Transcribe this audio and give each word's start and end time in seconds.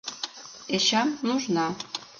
Эчан— 0.75 1.09
нужна. 1.27 1.65